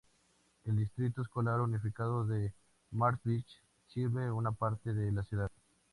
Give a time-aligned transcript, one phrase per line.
[0.65, 2.55] El Distrito Escolar Unificado de
[2.89, 3.45] Marysville
[3.87, 5.51] sirve una parte de la ciudad.